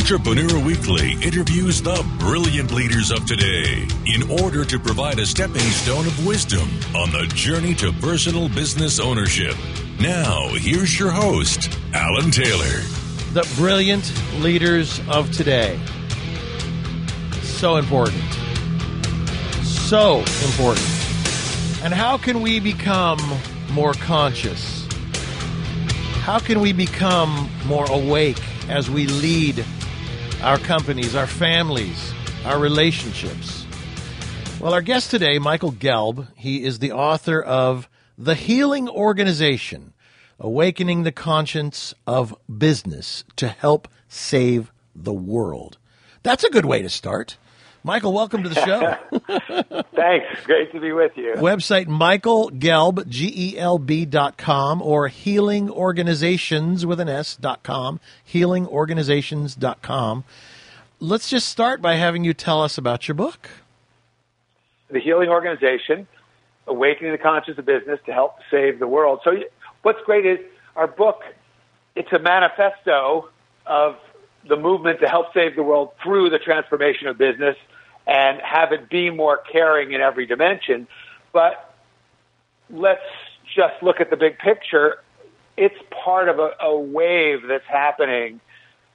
[0.00, 6.06] Entrepreneur Weekly interviews the brilliant leaders of today in order to provide a stepping stone
[6.06, 6.66] of wisdom
[6.96, 9.54] on the journey to personal business ownership.
[10.00, 12.80] Now, here's your host, Alan Taylor.
[13.34, 15.78] The brilliant leaders of today.
[17.42, 18.24] So important.
[19.62, 20.88] So important.
[21.84, 23.20] And how can we become
[23.70, 24.88] more conscious?
[26.22, 28.40] How can we become more awake
[28.70, 29.62] as we lead
[30.42, 32.12] our companies, our families,
[32.46, 33.66] our relationships?
[34.58, 39.92] Well, our guest today, Michael Gelb, he is the author of The Healing Organization
[40.38, 45.76] Awakening the Conscience of Business to Help Save the World.
[46.22, 47.36] That's a good way to start.
[47.82, 49.82] Michael, welcome to the show.
[49.94, 50.26] Thanks.
[50.44, 51.32] Great to be with you.
[51.36, 57.98] Website Michael Gelb, G-E-L-B dot com or healingorganizations with an S dot com,
[58.30, 60.24] healingorganizations dot com.
[60.98, 63.48] Let's just start by having you tell us about your book.
[64.90, 66.06] The Healing Organization,
[66.66, 69.20] Awakening the Conscience of Business to Help Save the World.
[69.24, 69.38] So
[69.80, 70.38] what's great is
[70.76, 71.22] our book,
[71.96, 73.30] it's a manifesto
[73.64, 73.96] of
[74.46, 77.56] the movement to help save the world through the transformation of business
[78.06, 80.86] and have it be more caring in every dimension.
[81.32, 81.74] But
[82.68, 83.00] let's
[83.54, 84.98] just look at the big picture.
[85.56, 88.40] It's part of a, a wave that's happening.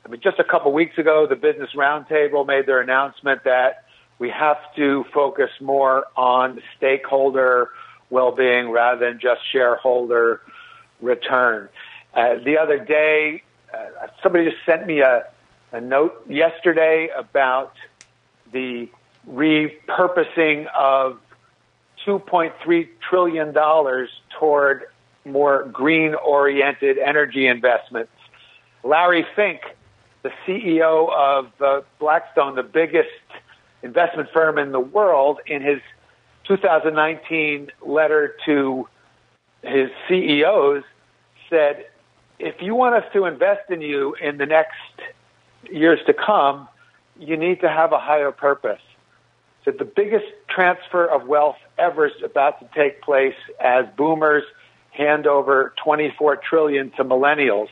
[0.05, 3.85] I mean, just a couple weeks ago, the Business Roundtable made their announcement that
[4.19, 7.69] we have to focus more on stakeholder
[8.09, 10.41] well-being rather than just shareholder
[11.01, 11.69] return.
[12.13, 15.25] Uh, the other day, uh, somebody just sent me a,
[15.71, 17.73] a note yesterday about
[18.55, 18.89] the
[19.29, 21.19] repurposing of
[22.07, 23.53] $2.3 trillion
[24.39, 24.83] toward
[25.25, 28.13] more green oriented energy investments.
[28.83, 29.59] Larry Fink,
[30.23, 33.09] the CEO of uh, Blackstone, the biggest
[33.83, 35.81] investment firm in the world, in his
[36.45, 38.87] 2019 letter to
[39.63, 40.83] his CEOs,
[41.49, 41.87] said,
[42.39, 44.77] if you want us to invest in you in the next
[45.69, 46.69] years to come,
[47.19, 48.81] you need to have a higher purpose.
[49.65, 54.43] The biggest transfer of wealth ever is about to take place as boomers
[54.91, 57.67] hand over 24 trillion to millennials.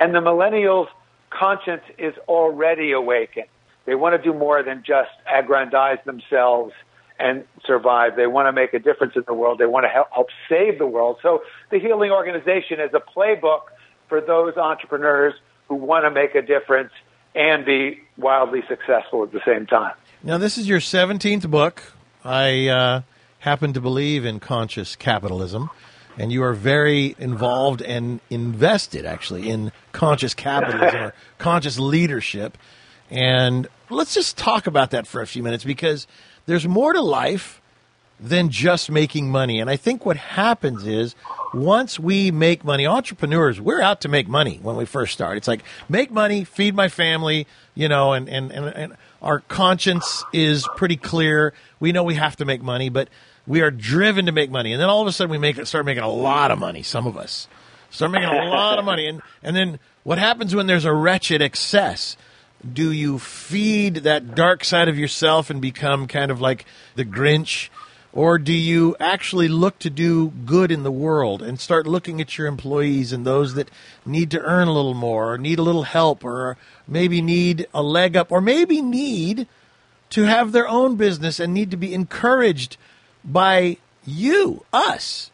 [0.00, 0.88] And the millennials'
[1.30, 3.48] conscience is already awakened.
[3.84, 6.72] They want to do more than just aggrandize themselves
[7.18, 8.16] and survive.
[8.16, 9.58] They want to make a difference in the world.
[9.58, 11.18] They want to help, help save the world.
[11.22, 13.62] So the Healing Organization is a playbook
[14.08, 15.34] for those entrepreneurs
[15.68, 16.92] who want to make a difference
[17.36, 19.94] and be wildly successful at the same time.
[20.22, 21.92] Now, this is your 17th book.
[22.24, 23.02] I uh,
[23.40, 25.70] happen to believe in conscious capitalism,
[26.18, 32.56] and you are very involved and invested, actually, in conscious capitalism or conscious leadership.
[33.10, 36.06] And let's just talk about that for a few minutes because
[36.46, 37.60] there's more to life
[38.18, 39.60] than just making money.
[39.60, 41.14] And I think what happens is
[41.52, 45.36] once we make money, entrepreneurs, we're out to make money when we first start.
[45.36, 50.24] It's like make money, feed my family, you know, and, and, and, and our conscience
[50.32, 51.52] is pretty clear.
[51.78, 53.08] We know we have to make money, but
[53.46, 54.72] we are driven to make money.
[54.72, 57.06] And then all of a sudden we make start making a lot of money, some
[57.06, 57.48] of us.
[57.90, 59.06] Start making a lot of money.
[59.06, 62.16] And, and then what happens when there's a wretched excess?
[62.72, 67.68] Do you feed that dark side of yourself and become kind of like the Grinch?
[68.16, 72.38] Or do you actually look to do good in the world and start looking at
[72.38, 73.70] your employees and those that
[74.06, 76.56] need to earn a little more or need a little help or
[76.88, 79.46] maybe need a leg up or maybe need
[80.08, 82.78] to have their own business and need to be encouraged
[83.22, 85.30] by you, us,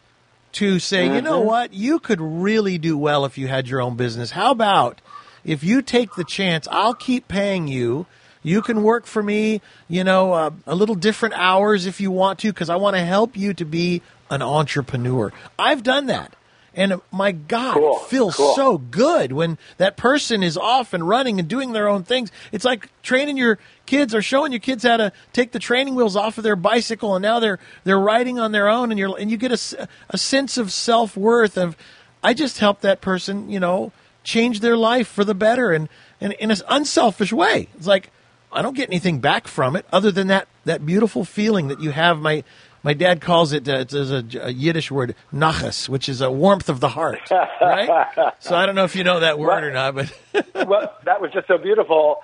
[0.51, 1.15] to say, mm-hmm.
[1.15, 1.47] you know mm-hmm.
[1.47, 4.33] what, you could really do well if you had your own business.
[4.33, 5.01] How about
[5.45, 8.07] if you take the chance, I'll keep paying you
[8.43, 12.41] you can work for me, you know, uh, a little different hours if you want
[12.41, 15.33] to, because I want to help you to be an entrepreneur.
[15.59, 16.35] I've done that.
[16.75, 17.99] And my God, cool.
[17.99, 18.55] it feels cool.
[18.55, 22.33] so good when that person is off and running and doing their own things.
[22.51, 26.17] It's like training your kids or showing your kids how to take the training wheels
[26.17, 29.31] off of their bicycle and now they're they're riding on their own and you're and
[29.31, 31.77] you get a, a sense of self worth of
[32.23, 33.93] I just helped that person, you know,
[34.25, 35.91] change their life for the better and,
[36.23, 37.69] and in an unselfish way.
[37.77, 38.11] It's like
[38.53, 41.91] I don't get anything back from it other than that that beautiful feeling that you
[41.91, 42.19] have.
[42.19, 42.45] My
[42.83, 46.69] my dad calls it uh, it's a, a, Yiddish word nachas, which is a warmth
[46.69, 48.35] of the heart, right?
[48.41, 50.13] so I don't know if you know that word well, or not, but
[50.69, 52.23] well, that was just so beautiful.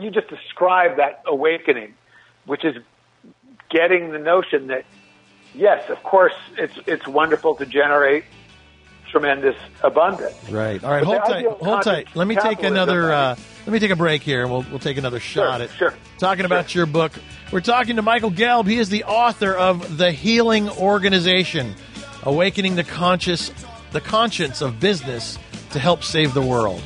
[0.00, 1.94] You just described that awakening,
[2.46, 2.76] which is
[3.70, 4.84] getting the notion that
[5.54, 8.24] yes, of course, it's it's wonderful to generate
[9.14, 10.34] tremendous abundance.
[10.50, 10.82] Right.
[10.82, 11.04] All right.
[11.04, 11.46] But Hold tight.
[11.46, 12.08] Hold tight.
[12.16, 13.12] Let me take another.
[13.12, 15.94] Uh, let me take a break here, and we'll we'll take another shot at sure.
[16.18, 17.12] talking about your book.
[17.52, 18.66] We're talking to Michael Gelb.
[18.66, 21.76] He is the author of the Healing Organization,
[22.24, 23.52] awakening the conscious,
[23.92, 25.38] the conscience of business
[25.70, 26.82] to help save the world.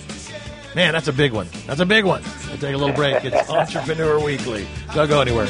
[0.75, 1.49] Man, that's a big one.
[1.67, 2.23] That's a big one.
[2.49, 3.25] We'll take a little break.
[3.25, 4.67] It's Entrepreneur Weekly.
[4.95, 5.49] Don't go anywhere.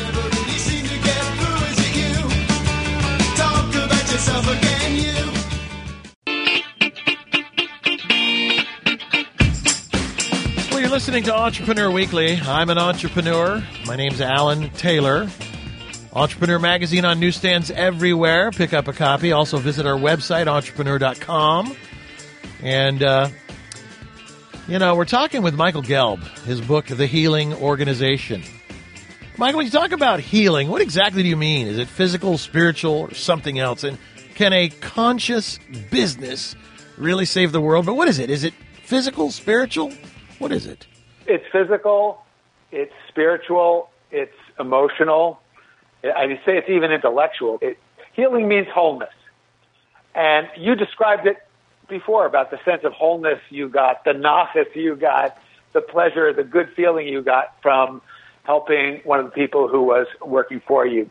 [10.99, 12.41] Listening to Entrepreneur Weekly.
[12.41, 13.65] I'm an entrepreneur.
[13.87, 15.29] My name's Alan Taylor.
[16.13, 18.51] Entrepreneur Magazine on newsstands everywhere.
[18.51, 19.31] Pick up a copy.
[19.31, 21.77] Also visit our website, entrepreneur.com.
[22.65, 23.29] And, uh,
[24.67, 28.43] you know, we're talking with Michael Gelb, his book, The Healing Organization.
[29.37, 31.69] Michael, when you talk about healing, what exactly do you mean?
[31.69, 33.85] Is it physical, spiritual, or something else?
[33.85, 33.99] And
[34.35, 35.61] can a conscious
[35.93, 36.57] business
[36.97, 37.87] really save the world?
[37.87, 38.31] But what is it?
[38.31, 38.53] Is it
[38.83, 39.93] physical, spiritual?
[40.39, 40.87] What is it?
[41.27, 42.23] It's physical,
[42.71, 45.41] it's spiritual, it's emotional.
[46.05, 47.59] I would say it's even intellectual.
[47.61, 47.79] It,
[48.15, 49.13] healing means wholeness.
[50.15, 51.37] And you described it
[51.89, 55.37] before about the sense of wholeness you got, the nachas you got,
[55.73, 58.01] the pleasure, the good feeling you got from
[58.45, 61.11] helping one of the people who was working for you.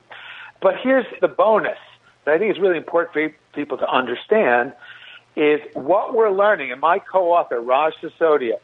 [0.62, 1.78] But here's the bonus
[2.26, 4.74] that I think is really important for people to understand
[5.36, 6.72] is what we're learning.
[6.72, 8.58] And my co-author, Raj Sisodia,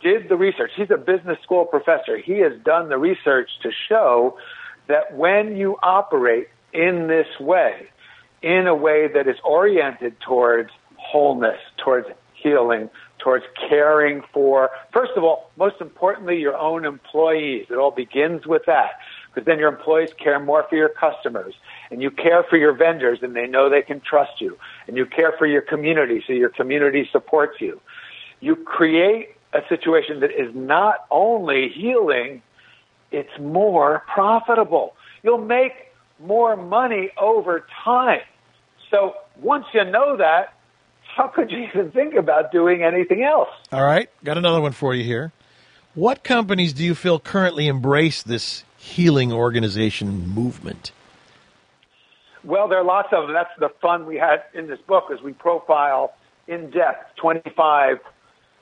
[0.00, 0.72] did the research.
[0.76, 2.16] He's a business school professor.
[2.18, 4.38] He has done the research to show
[4.88, 7.88] that when you operate in this way,
[8.42, 12.88] in a way that is oriented towards wholeness, towards healing,
[13.18, 17.66] towards caring for, first of all, most importantly, your own employees.
[17.70, 18.92] It all begins with that.
[19.32, 21.54] Because then your employees care more for your customers.
[21.90, 24.58] And you care for your vendors and they know they can trust you.
[24.88, 27.80] And you care for your community so your community supports you.
[28.40, 32.42] You create a situation that is not only healing,
[33.10, 34.94] it's more profitable.
[35.22, 35.72] You'll make
[36.20, 38.20] more money over time.
[38.90, 40.54] So once you know that,
[41.16, 43.48] how could you even think about doing anything else?
[43.72, 45.32] All right, got another one for you here.
[45.94, 50.92] What companies do you feel currently embrace this healing organization movement?
[52.44, 53.34] Well, there are lots of them.
[53.34, 56.14] That's the fun we had in this book as we profile
[56.46, 57.98] in depth 25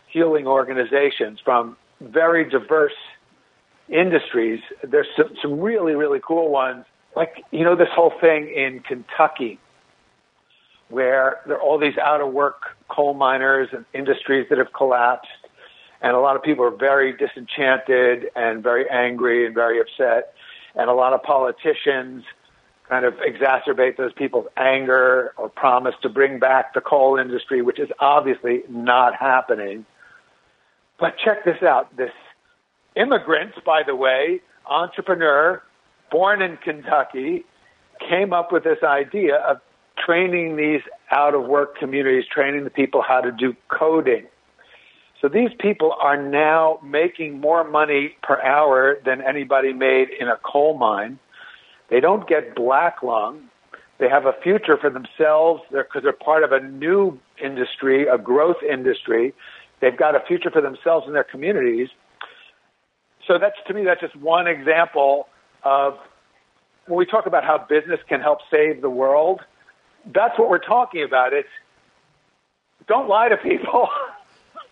[0.08, 2.92] healing organizations from very diverse
[3.88, 4.60] industries.
[4.82, 6.84] There's some, some really, really cool ones.
[7.16, 9.58] Like, you know, this whole thing in Kentucky
[10.88, 15.28] where there are all these out of work coal miners and industries that have collapsed.
[16.00, 20.34] And a lot of people are very disenchanted and very angry and very upset.
[20.74, 22.24] And a lot of politicians
[22.88, 27.78] kind of exacerbate those people's anger or promise to bring back the coal industry, which
[27.78, 29.84] is obviously not happening.
[30.98, 31.96] But check this out.
[31.96, 32.10] This
[32.96, 35.62] immigrant, by the way, entrepreneur,
[36.10, 37.44] born in Kentucky,
[38.08, 39.58] came up with this idea of
[40.04, 40.80] training these
[41.10, 44.26] out of work communities, training the people how to do coding.
[45.20, 50.36] So these people are now making more money per hour than anybody made in a
[50.44, 51.18] coal mine.
[51.90, 53.48] They don't get black lung.
[53.98, 58.16] They have a future for themselves because they're, they're part of a new industry, a
[58.16, 59.34] growth industry.
[59.80, 61.88] They've got a future for themselves and their communities.
[63.26, 65.28] So that's to me, that's just one example
[65.62, 65.98] of
[66.86, 69.40] when we talk about how business can help save the world.
[70.06, 71.32] That's what we're talking about.
[71.32, 71.48] It's
[72.86, 73.88] don't lie to people.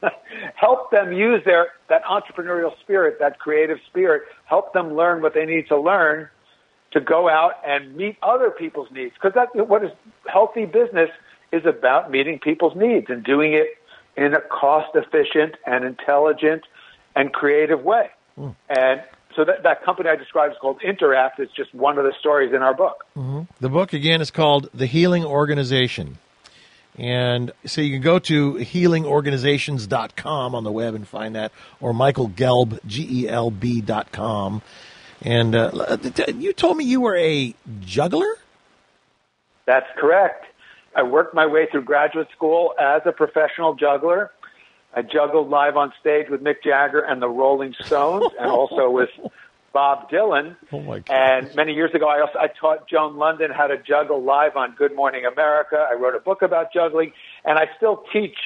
[0.55, 4.23] help them use their that entrepreneurial spirit, that creative spirit.
[4.45, 6.29] Help them learn what they need to learn
[6.93, 9.13] to go out and meet other people's needs.
[9.15, 9.91] Because that what is
[10.27, 11.11] healthy business
[11.53, 13.76] is about meeting people's needs and doing it
[14.17, 16.63] in a cost efficient and intelligent
[17.15, 18.11] and creative way.
[18.39, 18.55] Mm.
[18.69, 19.03] And
[19.35, 21.39] so that, that company I described is called Interact.
[21.39, 23.05] It's just one of the stories in our book.
[23.17, 23.43] Mm-hmm.
[23.61, 26.19] The book, again, is called The Healing Organization.
[26.99, 32.31] And so you can go to healingorganizations.com on the web and find that, or Michael
[32.31, 34.63] Gelb, G-E-L-B dot com.
[35.21, 35.99] And uh,
[36.35, 38.37] you told me you were a juggler?
[39.67, 40.47] That's correct.
[40.97, 44.33] I worked my way through graduate school as a professional juggler.
[44.95, 49.11] I juggled live on stage with Mick Jagger and the Rolling Stones, and also with
[49.75, 50.57] Bob Dylan.
[50.73, 51.03] Oh my.
[51.11, 54.75] And many years ago, I also I taught Joan Lunden how to juggle live on
[54.75, 55.77] Good Morning America.
[55.77, 57.13] I wrote a book about juggling,
[57.45, 58.39] and I still teach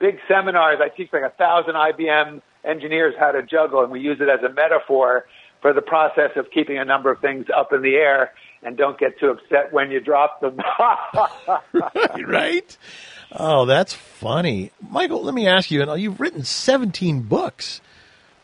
[0.00, 0.80] big seminars.
[0.82, 4.42] I teach like a thousand IBM engineers how to juggle, and we use it as
[4.42, 5.26] a metaphor
[5.62, 8.32] for the process of keeping a number of things up in the air
[8.64, 10.58] and don't get too upset when you drop them.
[12.26, 12.76] right?
[13.32, 14.70] Oh, that's funny.
[14.88, 17.80] Michael, let me ask you, and you've written 17 books.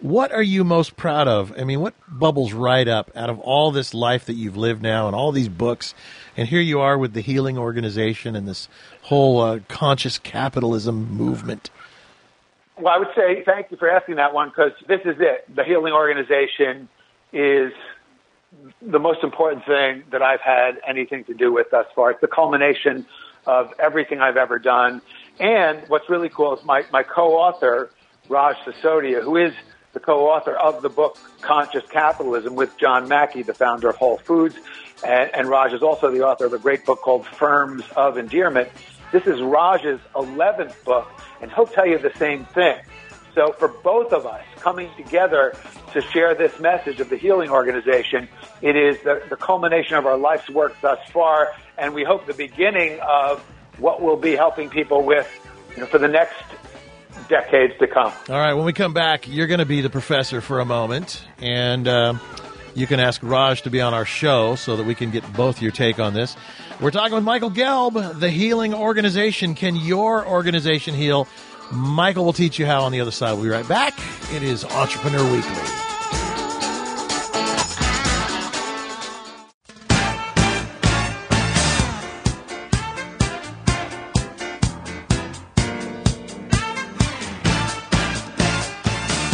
[0.00, 1.52] What are you most proud of?
[1.58, 5.06] I mean, what bubbles right up out of all this life that you've lived now
[5.06, 5.94] and all these books?
[6.36, 8.68] And here you are with the Healing Organization and this
[9.02, 11.70] whole uh, conscious capitalism movement.
[12.78, 15.54] Well, I would say thank you for asking that one because this is it.
[15.54, 16.88] The healing organization
[17.32, 17.72] is
[18.82, 22.10] the most important thing that I've had anything to do with thus far.
[22.10, 23.06] It's the culmination
[23.46, 25.00] of everything I've ever done.
[25.38, 27.90] And what's really cool is my, my co-author,
[28.28, 29.54] Raj Sisodia, who is
[29.92, 34.56] the co-author of the book Conscious Capitalism with John Mackey, the founder of Whole Foods.
[35.04, 38.68] And, and Raj is also the author of a great book called Firms of Endearment.
[39.12, 41.08] This is Raj's 11th book,
[41.40, 42.76] and he'll tell you the same thing.
[43.34, 45.54] So for both of us coming together
[45.92, 48.28] to share this message of the healing organization,
[48.60, 52.34] it is the, the culmination of our life's work thus far, and we hope the
[52.34, 53.40] beginning of
[53.78, 55.28] what we'll be helping people with
[55.74, 56.34] you know, for the next
[57.28, 58.12] decades to come.
[58.28, 61.24] All right, when we come back, you're going to be the professor for a moment,
[61.38, 62.14] and uh,
[62.74, 65.62] you can ask Raj to be on our show so that we can get both
[65.62, 66.36] your take on this.
[66.80, 69.54] We're talking with Michael Gelb, the Healing Organization.
[69.54, 71.28] Can your organization heal?
[71.72, 73.32] Michael will teach you how on the other side.
[73.34, 73.98] We'll be right back.
[74.32, 75.52] It is Entrepreneur Weekly.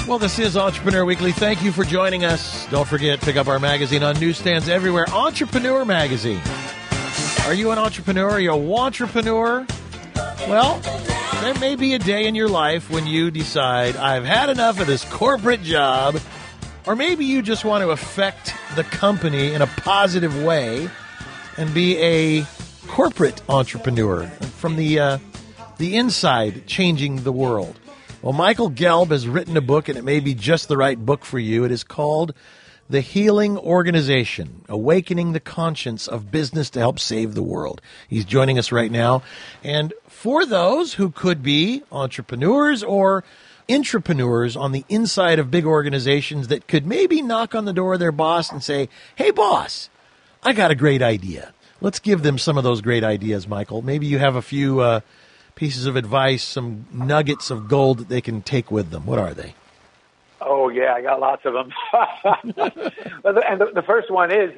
[0.06, 1.32] Well, this is Entrepreneur Weekly.
[1.32, 2.66] Thank you for joining us.
[2.70, 5.06] Don't forget, pick up our magazine on newsstands everywhere.
[5.10, 6.40] Entrepreneur Magazine.
[7.44, 8.30] Are you an entrepreneur?
[8.30, 9.68] Are you a wantrepreneur?
[10.48, 10.80] Well,
[11.46, 14.88] there may be a day in your life when you decide, I've had enough of
[14.88, 16.18] this corporate job,
[16.88, 20.90] or maybe you just want to affect the company in a positive way
[21.56, 22.44] and be a
[22.88, 25.18] corporate entrepreneur from the uh,
[25.78, 27.78] the inside, changing the world.
[28.22, 31.24] Well, Michael Gelb has written a book, and it may be just the right book
[31.24, 31.62] for you.
[31.62, 32.34] It is called
[32.88, 37.80] The Healing Organization Awakening the Conscience of Business to Help Save the World.
[38.06, 39.24] He's joining us right now.
[39.64, 43.24] And for those who could be entrepreneurs or
[43.68, 48.00] intrapreneurs on the inside of big organizations that could maybe knock on the door of
[48.00, 49.90] their boss and say, Hey, boss,
[50.44, 51.52] I got a great idea.
[51.80, 53.82] Let's give them some of those great ideas, Michael.
[53.82, 55.00] Maybe you have a few uh,
[55.56, 59.06] pieces of advice, some nuggets of gold that they can take with them.
[59.06, 59.54] What are they?
[60.46, 61.72] Oh yeah, I got lots of them.
[63.48, 64.52] And the, first one is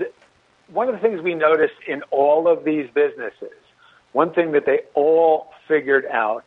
[0.71, 3.57] one of the things we noticed in all of these businesses.
[4.13, 6.45] One thing that they all figured out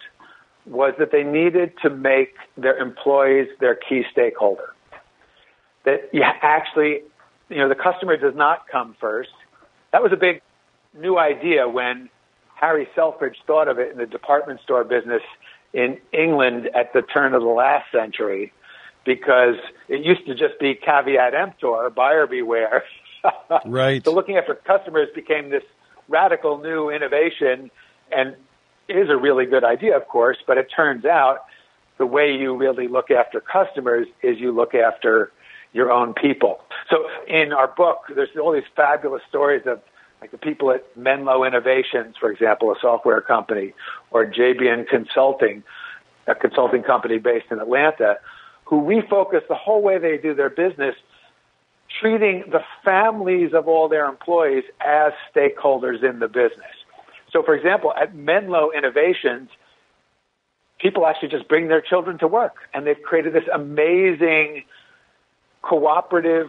[0.68, 4.76] was that they needed to make their employees their key stakeholder.
[5.86, 7.02] That you actually,
[7.50, 9.32] you know, the customer does not come first.
[9.92, 10.42] That was a big
[10.96, 12.10] new idea when
[12.56, 15.24] Harry Selfridge thought of it in the department store business
[15.74, 18.54] in England at the turn of the last century
[19.06, 19.56] because
[19.88, 22.84] it used to just be caveat emptor, buyer beware.
[23.66, 24.04] Right.
[24.04, 25.62] so looking after customers became this
[26.10, 27.70] radical new innovation
[28.12, 28.36] and
[28.90, 31.46] is a really good idea, of course, but it turns out
[32.00, 35.32] the way you really look after customers is you look after
[35.74, 36.62] your own people.
[36.90, 39.82] So in our book, there's all these fabulous stories of
[40.20, 43.74] like the people at Menlo Innovations, for example, a software company,
[44.12, 45.64] or JBN Consulting,
[46.28, 48.18] a consulting company based in Atlanta,
[48.72, 50.96] who refocus the whole way they do their business,
[52.00, 56.72] treating the families of all their employees as stakeholders in the business.
[57.34, 59.50] So, for example, at Menlo Innovations,
[60.80, 64.64] people actually just bring their children to work, and they've created this amazing
[65.62, 66.48] cooperative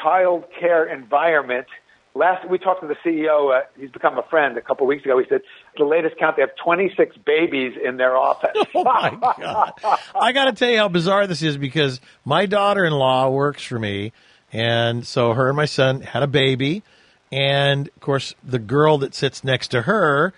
[0.00, 1.66] child care environment.
[2.14, 5.04] Last we talked to the CEO, uh, he's become a friend a couple of weeks
[5.04, 5.18] ago.
[5.18, 5.40] He said
[5.76, 8.50] the latest count they have 26 babies in their office.
[8.74, 9.72] Oh my god!
[10.14, 14.12] I got to tell you how bizarre this is because my daughter-in-law works for me,
[14.52, 16.82] and so her and my son had a baby,
[17.32, 20.34] and of course the girl that sits next to her,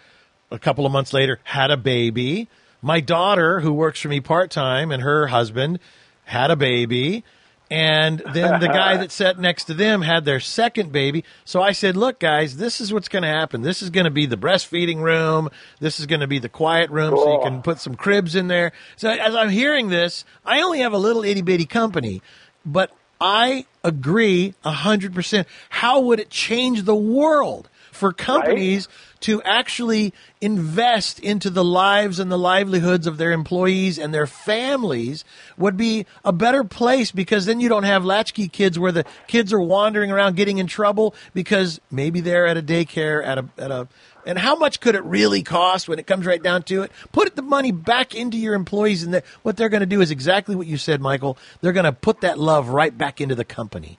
[0.51, 2.49] a couple of months later, had a baby.
[2.81, 5.81] My daughter, who works for me part-time, and her husband
[6.25, 7.25] had a baby.
[7.71, 11.25] And then the guy that sat next to them had their second baby.
[11.45, 13.61] So I said, look, guys, this is what's going to happen.
[13.61, 15.51] This is going to be the breastfeeding room.
[15.79, 18.49] This is going to be the quiet room so you can put some cribs in
[18.49, 18.73] there.
[18.97, 22.23] So as I'm hearing this, I only have a little itty bitty company,
[22.65, 25.45] but I agree 100%.
[25.69, 28.89] How would it change the world for companies
[29.21, 35.25] to actually invest into the lives and the livelihoods of their employees and their families
[35.57, 39.53] would be a better place because then you don't have latchkey kids where the kids
[39.53, 43.71] are wandering around getting in trouble because maybe they're at a daycare at a at
[43.71, 43.89] a
[44.29, 46.93] and how much could it really cost when it comes right down to it?
[47.13, 50.11] Put the money back into your employees, and the, what they're going to do is
[50.11, 51.39] exactly what you said, Michael.
[51.63, 53.99] They're going to put that love right back into the company.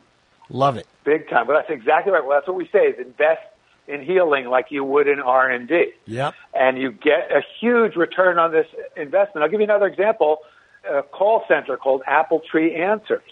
[0.49, 0.85] Love it.
[1.03, 1.47] big time.
[1.47, 2.23] But that's exactly right.
[2.23, 3.41] Well, that's what we say: is invest
[3.89, 5.91] in healing like you would in R and D.
[6.05, 6.33] Yep.
[6.53, 9.43] and you get a huge return on this investment.
[9.43, 10.37] I'll give you another example.
[10.89, 13.31] A call center called Apple Tree Answers.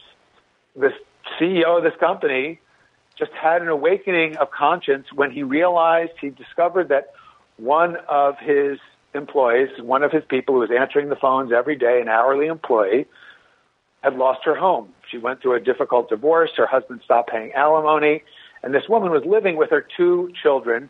[0.76, 0.94] This
[1.40, 2.60] CEO of this company
[3.18, 7.14] just had an awakening of conscience when he realized he discovered that
[7.58, 8.80] one of his
[9.14, 13.08] employees, one of his people who was answering the phones every day, an hourly employee,
[14.04, 14.90] had lost her home.
[15.10, 16.52] She went through a difficult divorce.
[16.56, 18.24] Her husband stopped paying alimony.
[18.64, 20.90] And this woman was living with her two children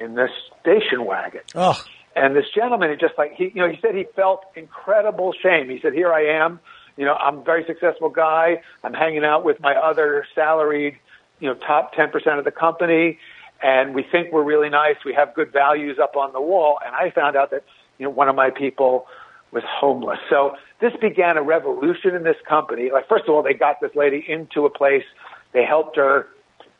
[0.00, 1.40] in this station wagon.
[1.54, 1.82] Oh,
[2.14, 5.68] And this gentleman, it just like he, you know, he said he felt incredible shame.
[5.68, 6.60] He said, "Here I am,
[6.96, 8.62] you know, I'm a very successful guy.
[8.82, 10.96] I'm hanging out with my other salaried,
[11.40, 13.18] you know, top ten percent of the company,
[13.62, 14.96] and we think we're really nice.
[15.04, 17.64] We have good values up on the wall." And I found out that
[17.98, 19.06] you know one of my people
[19.50, 20.18] was homeless.
[20.28, 22.90] So this began a revolution in this company.
[22.92, 25.04] Like first of all, they got this lady into a place,
[25.52, 26.26] they helped her,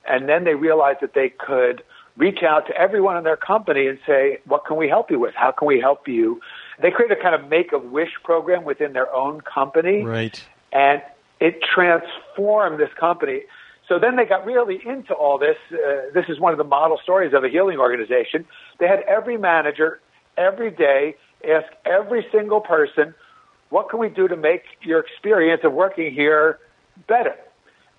[0.09, 1.83] and then they realized that they could
[2.17, 5.35] reach out to everyone in their company and say, "What can we help you with?
[5.35, 6.41] How can we help you?"
[6.81, 10.45] They created a kind of make a wish program within their own company, right.
[10.73, 11.03] and
[11.41, 13.43] it transformed this company.
[13.89, 15.57] So then they got really into all this.
[15.73, 18.45] Uh, this is one of the model stories of a healing organization.
[18.79, 20.01] They had every manager
[20.37, 21.17] every day
[21.49, 23.15] ask every single person,
[23.71, 26.59] "What can we do to make your experience of working here
[27.07, 27.37] better?"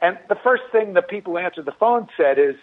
[0.01, 2.55] And the first thing the people who answered the phone said is,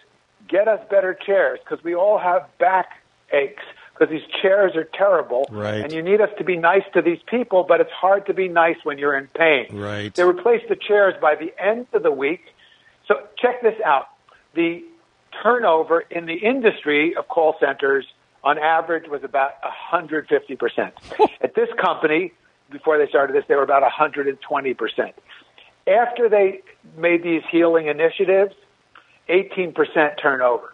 [0.47, 3.01] "Get us better chairs because we all have back
[3.31, 3.63] aches
[3.93, 5.81] because these chairs are terrible, Right.
[5.81, 8.47] and you need us to be nice to these people, but it's hard to be
[8.47, 10.13] nice when you're in pain." Right.
[10.13, 12.53] They replaced the chairs by the end of the week.
[13.07, 14.07] So check this out.
[14.53, 14.83] The
[15.43, 18.05] turnover in the industry of call centers
[18.43, 20.91] on average was about 150%.
[21.41, 22.33] At this company,
[22.71, 25.13] before they started this, they were about 120%.
[25.87, 26.61] After they
[26.97, 28.53] made these healing initiatives,
[29.29, 29.73] 18%
[30.21, 30.73] turnover.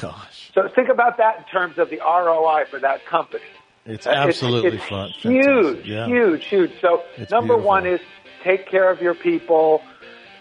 [0.00, 3.44] Gosh, So think about that in terms of the ROI for that company.
[3.84, 5.10] it's absolutely it's, fun.
[5.10, 6.06] Huge, Yeah.
[6.06, 6.72] huge, huge.
[6.80, 7.68] So It's number beautiful.
[7.68, 8.00] one is
[8.42, 9.82] take care of your people,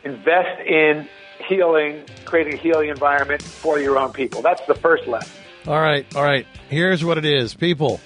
[0.03, 1.07] invest in
[1.47, 4.41] healing, creating a healing environment for your own people.
[4.41, 5.31] That's the first lesson.
[5.67, 6.45] All right, all right.
[6.69, 7.99] Here's what it is, people.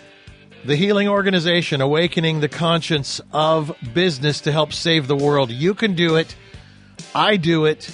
[0.65, 5.51] The Healing Organization awakening the conscience of business to help save the world.
[5.51, 6.35] You can do it.
[7.15, 7.89] I do it.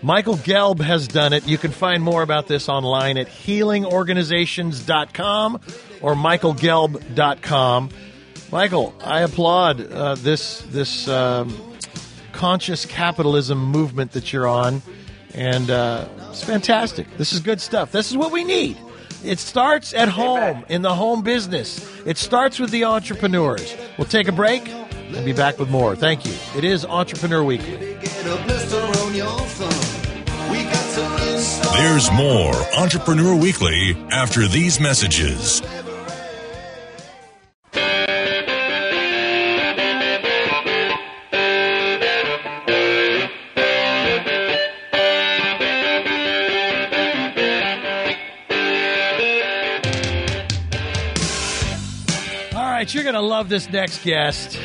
[0.00, 1.48] Michael Gelb has done it.
[1.48, 5.60] You can find more about this online at healingorganizations.com
[6.02, 7.90] or michaelgelb.com.
[8.52, 11.52] Michael, I applaud uh, this this um,
[12.32, 14.82] conscious capitalism movement that you're on,
[15.34, 17.08] and uh, it's fantastic.
[17.16, 17.90] This is good stuff.
[17.90, 18.76] This is what we need.
[19.24, 21.80] It starts at home in the home business.
[22.04, 23.74] It starts with the entrepreneurs.
[23.96, 25.96] We'll take a break and be back with more.
[25.96, 26.34] Thank you.
[26.56, 27.76] It is Entrepreneur Weekly.
[27.94, 30.50] Get a blister on your thumb.
[30.50, 31.72] We got to install.
[31.74, 35.62] There's more Entrepreneur Weekly after these messages.
[52.94, 54.58] You're going to love this next guest.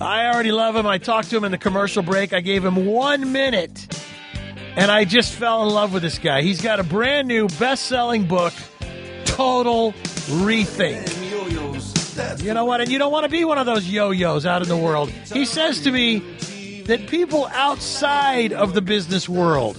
[0.00, 0.86] I already love him.
[0.86, 2.32] I talked to him in the commercial break.
[2.32, 4.02] I gave him one minute,
[4.74, 6.42] and I just fell in love with this guy.
[6.42, 8.52] He's got a brand new best selling book,
[9.24, 9.92] Total
[10.42, 11.20] Rethink.
[12.42, 12.80] You know what?
[12.80, 15.10] And you don't want to be one of those yo yos out in the world.
[15.10, 16.18] He says to me
[16.86, 19.76] that people outside of the business world,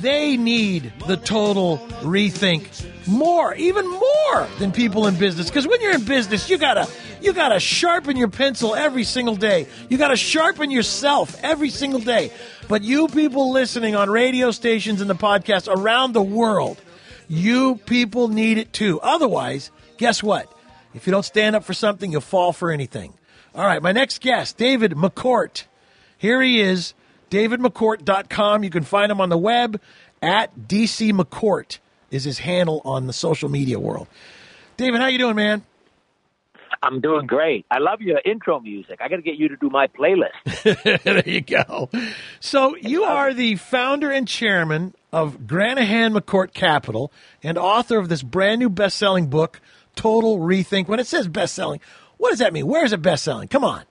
[0.00, 5.48] they need the total rethink more, even more than people in business.
[5.48, 6.88] Because when you're in business, you gotta
[7.20, 9.66] you gotta sharpen your pencil every single day.
[9.88, 12.32] You gotta sharpen yourself every single day.
[12.68, 16.80] But you people listening on radio stations and the podcast around the world,
[17.28, 19.00] you people need it too.
[19.00, 20.52] Otherwise, guess what?
[20.94, 23.14] If you don't stand up for something, you'll fall for anything.
[23.54, 25.64] All right, my next guest, David McCourt.
[26.16, 26.94] Here he is,
[27.30, 28.64] davidmccourt.com.
[28.64, 29.80] You can find him on the web
[30.22, 31.78] at DC McCourt
[32.10, 34.06] is his handle on the social media world.
[34.76, 35.62] David, how you doing, man?
[36.88, 37.66] I'm doing great.
[37.70, 39.00] I love your intro music.
[39.02, 41.02] I got to get you to do my playlist.
[41.04, 41.90] there you go.
[42.40, 48.22] So you are the founder and chairman of Granahan McCourt Capital and author of this
[48.22, 49.60] brand new best-selling book,
[49.96, 50.88] Total Rethink.
[50.88, 51.80] When it says best-selling,
[52.16, 52.66] what does that mean?
[52.66, 53.48] Where is it best-selling?
[53.48, 53.82] Come on.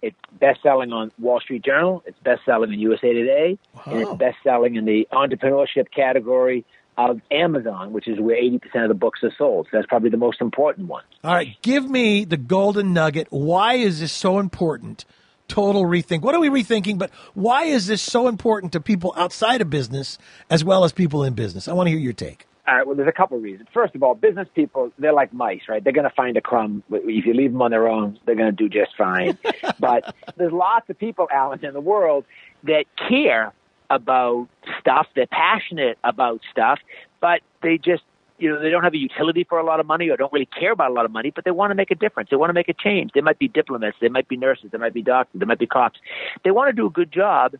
[0.00, 2.04] It's best selling on Wall Street Journal.
[2.06, 4.10] It's best selling in USA Today, and Wow.
[4.12, 6.64] it's best selling in the entrepreneurship category
[6.96, 9.66] of Amazon, which is where 80% of the books are sold.
[9.70, 11.04] So that's probably the most important one.
[11.22, 13.28] All right, give me the golden nugget.
[13.30, 15.04] Why is this so important?
[15.48, 16.22] Total rethink.
[16.22, 16.98] What are we rethinking?
[16.98, 20.18] But why is this so important to people outside of business
[20.50, 21.68] as well as people in business?
[21.68, 22.46] I want to hear your take.
[22.66, 22.86] All right.
[22.86, 23.68] Well, there's a couple of reasons.
[23.72, 25.84] First of all, business people, they're like mice, right?
[25.84, 26.82] They're going to find a crumb.
[26.90, 29.38] If you leave them on their own, they're going to do just fine.
[29.78, 32.24] but there's lots of people, Alan, in the world
[32.64, 33.52] that care
[33.90, 34.48] about
[34.80, 35.06] stuff.
[35.14, 36.78] They're passionate about stuff,
[37.20, 38.02] but they just,
[38.38, 40.48] you know, they don't have a utility for a lot of money or don't really
[40.58, 42.30] care about a lot of money, but they want to make a difference.
[42.30, 43.12] They want to make a change.
[43.14, 43.96] They might be diplomats.
[44.00, 44.70] They might be nurses.
[44.70, 45.38] They might be doctors.
[45.38, 45.98] They might be cops.
[46.44, 47.54] They want to do a good job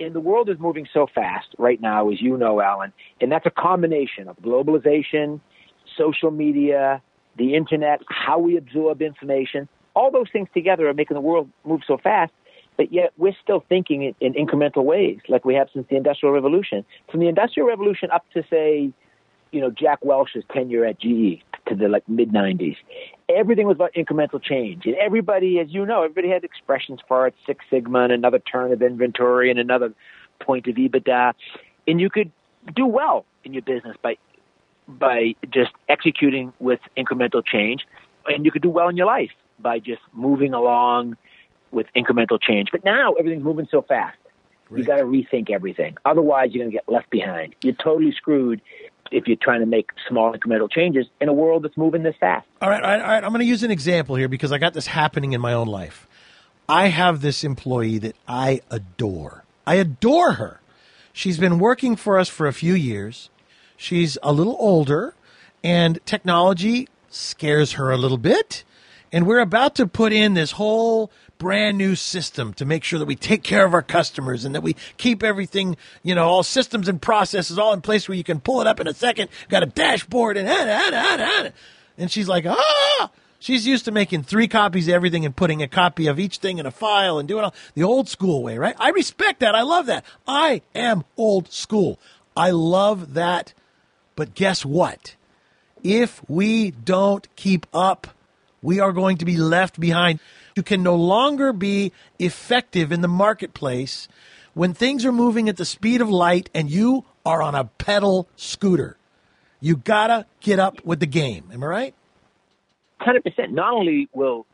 [0.00, 3.46] and the world is moving so fast right now, as you know, Alan, and that's
[3.46, 5.40] a combination of globalization,
[5.96, 7.02] social media,
[7.36, 9.68] the internet, how we absorb information.
[9.94, 12.32] All those things together are making the world move so fast,
[12.78, 16.32] but yet we're still thinking in, in incremental ways, like we have since the Industrial
[16.32, 16.86] Revolution.
[17.10, 18.90] From the Industrial Revolution up to, say,
[19.50, 22.76] you know, Jack Welch's tenure at GE to the like mid 90s.
[23.28, 24.86] Everything was about incremental change.
[24.86, 28.72] And everybody, as you know, everybody had expressions for it Six Sigma and another turn
[28.72, 29.92] of inventory and another
[30.40, 31.34] point of EBITDA.
[31.88, 32.30] And you could
[32.76, 34.16] do well in your business by
[34.86, 37.86] by just executing with incremental change.
[38.26, 41.16] And you could do well in your life by just moving along
[41.70, 42.68] with incremental change.
[42.72, 44.16] But now everything's moving so fast.
[44.74, 45.96] You got to rethink everything.
[46.04, 47.54] Otherwise, you're going to get left behind.
[47.62, 48.60] You're totally screwed
[49.10, 52.46] if you're trying to make small incremental changes in a world that's moving this fast.
[52.60, 53.24] All right, all right, all right.
[53.24, 55.68] I'm going to use an example here because I got this happening in my own
[55.68, 56.06] life.
[56.68, 59.44] I have this employee that I adore.
[59.66, 60.60] I adore her.
[61.14, 63.30] She's been working for us for a few years.
[63.76, 65.14] She's a little older,
[65.64, 68.64] and technology scares her a little bit.
[69.12, 73.06] And we're about to put in this whole brand new system to make sure that
[73.06, 76.88] we take care of our customers and that we keep everything, you know, all systems
[76.88, 79.30] and processes all in place where you can pull it up in a second.
[79.48, 81.48] Got a dashboard and ah, ah, ah.
[81.96, 83.10] and she's like, ah.
[83.40, 86.58] She's used to making three copies of everything and putting a copy of each thing
[86.58, 88.74] in a file and doing all the old school way, right?
[88.80, 89.54] I respect that.
[89.54, 90.04] I love that.
[90.26, 92.00] I am old school.
[92.36, 93.54] I love that.
[94.16, 95.14] But guess what?
[95.84, 98.08] If we don't keep up,
[98.62, 100.20] we are going to be left behind.
[100.56, 104.08] You can no longer be effective in the marketplace
[104.54, 108.28] when things are moving at the speed of light and you are on a pedal
[108.36, 108.96] scooter.
[109.60, 111.50] You gotta get up with the game.
[111.52, 111.94] Am I right?
[113.00, 113.52] Hundred percent.
[113.52, 114.46] Not only will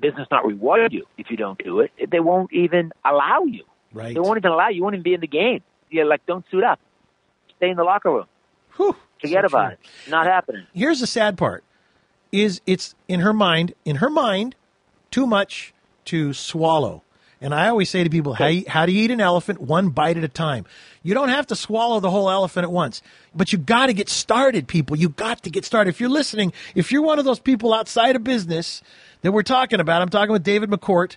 [0.00, 3.64] business not reward you if you don't do it, they won't even allow you.
[3.92, 4.14] Right.
[4.14, 4.76] They won't even allow you.
[4.76, 5.62] You won't even be in the game.
[5.90, 6.80] You're like, don't suit up.
[7.56, 8.26] Stay in the locker room.
[8.76, 9.76] Whew, Forget so about true.
[10.06, 10.10] it.
[10.10, 10.66] Not happening.
[10.72, 11.62] Here's the sad part:
[12.32, 13.74] is it's in her mind.
[13.84, 14.56] In her mind,
[15.10, 15.72] too much
[16.06, 17.02] to swallow.
[17.42, 19.60] And I always say to people, how, you, how do you eat an elephant?
[19.60, 20.64] One bite at a time.
[21.02, 23.02] You don't have to swallow the whole elephant at once,
[23.34, 24.96] but you got to get started, people.
[24.96, 25.90] You got to get started.
[25.90, 28.80] If you're listening, if you're one of those people outside of business
[29.22, 31.16] that we're talking about, I'm talking with David McCourt,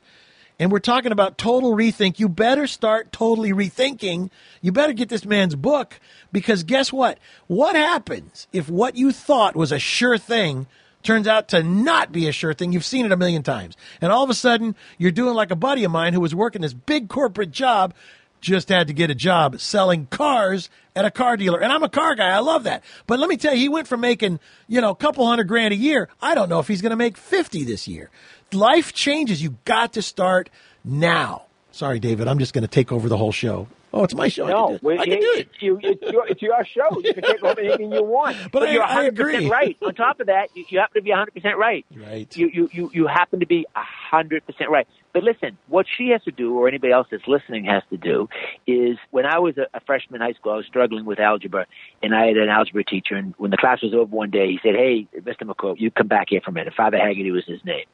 [0.57, 2.17] and we're talking about total rethink.
[2.17, 4.31] You better start totally rethinking.
[4.61, 5.99] You better get this man's book
[6.31, 7.19] because guess what?
[7.45, 10.65] What happens if what you thought was a sure thing
[11.05, 12.73] turns out to not be a sure thing.
[12.73, 13.77] You've seen it a million times.
[14.01, 16.61] And all of a sudden, you're doing like a buddy of mine who was working
[16.61, 17.93] this big corporate job,
[18.41, 21.61] just had to get a job selling cars at a car dealer.
[21.61, 22.29] And I'm a car guy.
[22.29, 22.83] I love that.
[23.07, 25.73] But let me tell you, he went from making, you know, a couple hundred grand
[25.73, 26.09] a year.
[26.21, 28.09] I don't know if he's going to make 50 this year.
[28.53, 29.41] Life changes.
[29.41, 30.49] You got to start
[30.83, 31.47] now.
[31.71, 32.27] Sorry, David.
[32.27, 33.67] I'm just going to take over the whole show.
[33.95, 34.45] Oh, it's my show.
[34.45, 34.99] I No, can do it.
[34.99, 35.39] I can do it.
[35.53, 36.99] It's, you, it's, your, it's your show.
[36.99, 38.35] You can take over anything you want.
[38.51, 39.49] But I- you're I 100% agree.
[39.49, 39.77] right.
[39.81, 41.85] On top of that, you, you happen to be 100% right.
[41.95, 42.35] Right.
[42.37, 43.65] You, you, you, you happen to be
[44.11, 44.85] 100% right.
[45.13, 48.27] But listen, what she has to do, or anybody else that's listening has to do,
[48.67, 51.65] is when I was a, a freshman in high school, I was struggling with algebra,
[52.03, 54.59] and I had an algebra teacher, and when the class was over one day, he
[54.61, 55.43] said, hey, Mr.
[55.43, 56.73] McCoy, you come back here for a minute.
[56.75, 57.85] Father Haggerty was his name.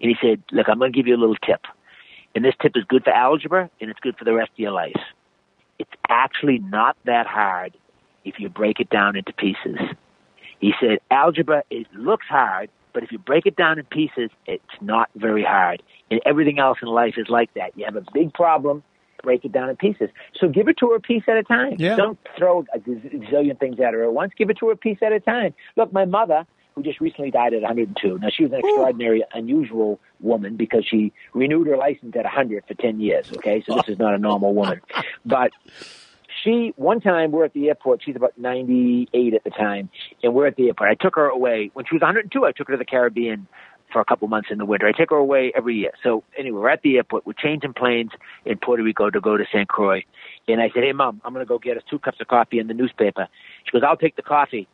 [0.00, 1.60] And he said, look, I'm going to give you a little tip.
[2.34, 4.72] And this tip is good for algebra, and it's good for the rest of your
[4.72, 4.94] life
[5.80, 7.74] it's actually not that hard
[8.24, 9.78] if you break it down into pieces.
[10.60, 14.62] He said algebra it looks hard, but if you break it down in pieces, it's
[14.82, 15.82] not very hard.
[16.10, 17.76] And everything else in life is like that.
[17.78, 18.82] You have a big problem,
[19.22, 20.10] break it down in pieces.
[20.38, 21.76] So give it to her a piece at a time.
[21.78, 21.96] Yeah.
[21.96, 22.98] Don't throw a gaz-
[23.32, 24.32] zillion things at her at once.
[24.36, 25.54] Give it to her a piece at a time.
[25.76, 28.18] Look, my mother, who just recently died at 102.
[28.18, 32.74] Now, she was an extraordinary, unusual woman because she renewed her license at 100 for
[32.74, 33.62] 10 years, okay?
[33.66, 34.80] So this is not a normal woman.
[35.24, 35.50] But
[36.42, 38.02] she, one time, we're at the airport.
[38.04, 39.90] She's about 98 at the time,
[40.22, 40.90] and we're at the airport.
[40.90, 41.70] I took her away.
[41.74, 43.46] When she was 102, I took her to the Caribbean
[43.92, 44.86] for a couple months in the winter.
[44.86, 45.92] I take her away every year.
[46.02, 47.26] So anyway, we're at the airport.
[47.26, 48.12] We're changing planes
[48.44, 49.68] in Puerto Rico to go to St.
[49.68, 50.04] Croix.
[50.48, 52.58] And I said, hey, Mom, I'm going to go get us two cups of coffee
[52.58, 53.28] and the newspaper.
[53.64, 54.68] She goes, I'll take the coffee.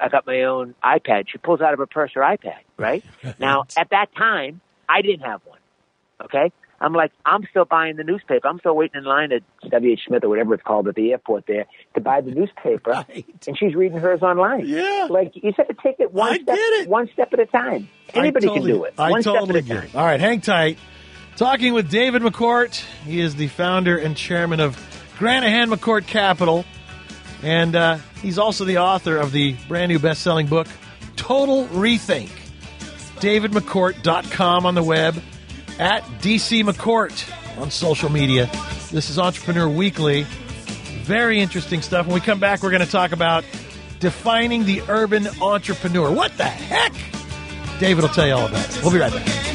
[0.00, 1.24] I got my own iPad.
[1.28, 3.04] She pulls out of her purse her iPad, right?
[3.38, 5.58] now, at that time, I didn't have one.
[6.24, 6.52] Okay?
[6.82, 8.48] I'm like, I'm still buying the newspaper.
[8.48, 10.00] I'm still waiting in line at W.H.
[10.06, 12.82] Smith or whatever it's called at the airport there to buy the newspaper.
[12.92, 13.24] Right.
[13.46, 14.66] And she's reading hers online.
[14.66, 15.06] Yeah.
[15.08, 16.88] Like, you said to take it one I step, it.
[16.88, 17.88] one step at a time.
[18.12, 18.94] Anybody totally, can do it.
[18.98, 19.98] I one totally step at a time.
[19.98, 20.78] All right, hang tight.
[21.36, 22.84] Talking with David McCourt.
[23.06, 24.76] He is the founder and chairman of
[25.18, 26.64] Granahan McCourt Capital.
[27.42, 30.68] And uh, he's also the author of the brand new best selling book,
[31.16, 32.30] Total Rethink.
[33.20, 35.22] DavidMcCourt.com on the web,
[35.78, 38.50] at DC McCourt on social media.
[38.90, 40.24] This is Entrepreneur Weekly.
[41.04, 42.06] Very interesting stuff.
[42.06, 43.44] When we come back, we're going to talk about
[44.00, 46.10] defining the urban entrepreneur.
[46.10, 46.92] What the heck?
[47.78, 48.82] David will tell you all about it.
[48.82, 49.51] We'll be right back.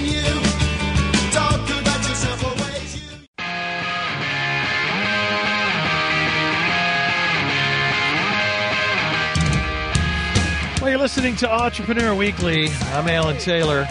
[11.07, 12.67] Listening to Entrepreneur Weekly.
[12.91, 13.87] I'm Alan Taylor.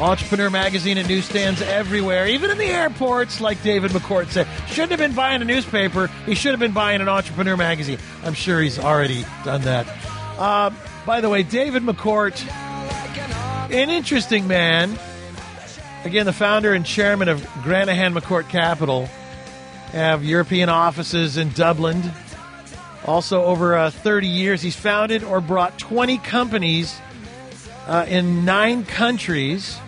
[0.00, 4.48] Entrepreneur Magazine and newsstands everywhere, even in the airports, like David McCourt said.
[4.66, 6.08] Shouldn't have been buying a newspaper.
[6.26, 7.98] He should have been buying an Entrepreneur Magazine.
[8.24, 9.86] I'm sure he's already done that.
[10.36, 10.70] Uh,
[11.06, 12.44] by the way, David McCourt,
[13.70, 14.98] an interesting man.
[16.02, 19.06] Again, the founder and chairman of Granahan McCourt Capital,
[19.92, 22.02] have European offices in Dublin,
[23.04, 27.00] also, over uh, 30 years, he's founded or brought 20 companies
[27.86, 29.78] uh, in nine countries.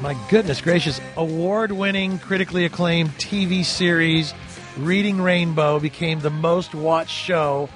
[0.00, 1.00] My goodness gracious.
[1.16, 4.34] Award winning, critically acclaimed TV series,
[4.76, 7.68] Reading Rainbow, became the most watched show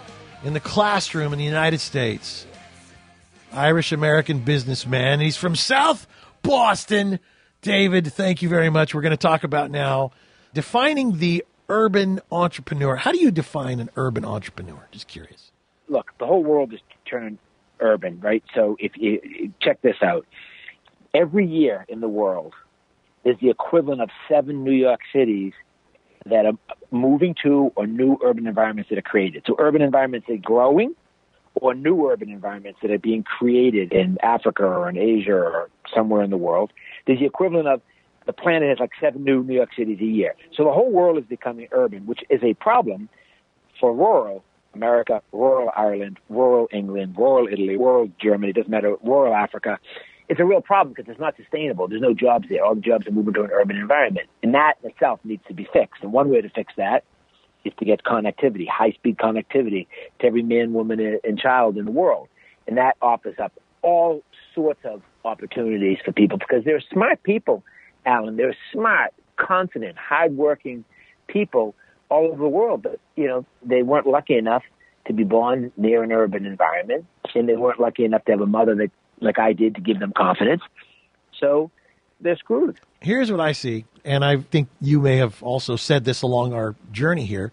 [0.45, 2.47] in the classroom in the United States.
[3.53, 5.21] Irish American businessman.
[5.21, 6.07] He's from South
[6.43, 7.19] Boston.
[7.63, 8.95] David, thank you very much.
[8.95, 10.13] We're going to talk about now
[10.55, 12.97] defining the urban entrepreneur.
[12.97, 14.89] How do you define an urban entrepreneur?
[14.91, 15.53] Just curious.
[15.89, 17.39] look, the whole world is turning
[17.81, 18.43] urban, right?
[18.55, 20.27] So if you check this out,
[21.15, 22.55] every year in the world
[23.25, 25.53] is the equivalent of seven New York cities
[26.27, 26.53] that are
[26.91, 29.45] moving to or new urban environments that are created.
[29.47, 30.95] So urban environments are growing
[31.55, 36.23] or new urban environments that are being created in Africa or in Asia or somewhere
[36.23, 36.73] in the world.
[37.07, 37.83] There's the equivalent of
[38.29, 40.35] the planet has like seven new New York cities a year.
[40.55, 43.09] So the whole world is becoming urban, which is a problem
[43.81, 49.79] for rural America, rural Ireland, rural England, rural Italy, rural Germany, doesn't matter, rural Africa.
[50.29, 51.89] It's a real problem because it's not sustainable.
[51.89, 52.63] There's no jobs there.
[52.63, 54.29] All the jobs are moving to an urban environment.
[54.43, 56.03] And that itself needs to be fixed.
[56.03, 57.05] And one way to fix that
[57.65, 59.87] is to get connectivity, high speed connectivity
[60.21, 62.29] to every man, woman, and and child in the world.
[62.67, 64.23] And that offers up all
[64.55, 67.65] sorts of opportunities for people because they're smart people,
[68.07, 68.37] Alan.
[68.37, 70.85] They're smart, confident, hardworking
[71.27, 71.75] people
[72.09, 72.83] all over the world.
[72.83, 74.63] But, you know, they weren't lucky enough
[75.07, 78.47] to be born near an urban environment, and they weren't lucky enough to have a
[78.47, 80.63] mother that, like I did, to give them confidence.
[81.41, 81.71] So
[82.21, 82.79] they're screwed.
[83.01, 86.75] Here's what I see, and I think you may have also said this along our
[86.93, 87.53] journey here,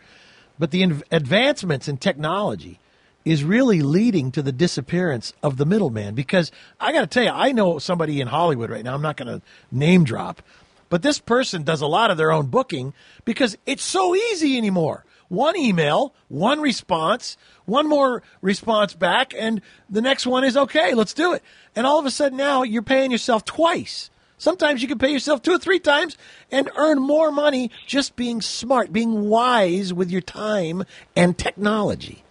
[0.60, 2.80] but the advancements in technology
[3.26, 6.14] is really leading to the disappearance of the middleman.
[6.14, 8.94] Because I got to tell you, I know somebody in Hollywood right now.
[8.94, 10.42] I'm not going to name drop,
[10.90, 12.94] but this person does a lot of their own booking
[13.26, 15.04] because it's so easy anymore.
[15.28, 17.36] One email, one response,
[17.66, 19.60] one more response back, and
[19.90, 21.42] the next one is okay, let's do it.
[21.76, 24.12] And all of a sudden now you're paying yourself twice.
[24.38, 26.18] Sometimes you can pay yourself two or three times
[26.52, 30.84] and earn more money just being smart, being wise with your time
[31.16, 32.25] and technology.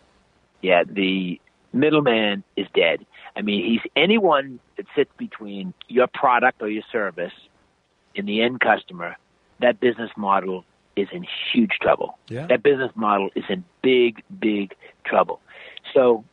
[0.65, 1.39] Yeah, the
[1.75, 3.05] middleman is dead.
[3.37, 7.35] I mean, he's anyone that sits between your product or your service
[8.17, 9.19] and the end customer.
[9.61, 10.65] That business model
[10.97, 12.19] is in huge trouble.
[12.29, 12.47] Yeah.
[12.47, 14.75] That business model is in big, big
[15.05, 15.39] trouble.
[15.93, 16.25] So,